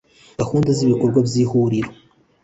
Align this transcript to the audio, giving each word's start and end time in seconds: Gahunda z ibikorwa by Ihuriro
Gahunda 0.41 0.69
z 0.77 0.79
ibikorwa 0.85 1.19
by 1.27 1.33
Ihuriro 1.43 1.91